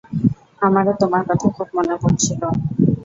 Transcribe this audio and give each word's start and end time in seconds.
আমারও 0.61 0.93
তোমার 1.01 1.23
কথা 1.29 1.47
খুব 1.55 1.67
মনে 1.75 1.95
পড়ছিল। 2.01 2.41